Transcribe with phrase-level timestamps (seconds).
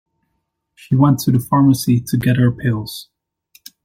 [0.73, 3.09] She went to the pharmacy to get her pills.